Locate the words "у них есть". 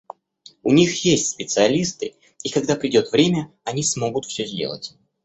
0.63-1.29